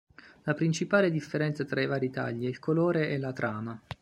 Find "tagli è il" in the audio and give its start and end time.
2.09-2.57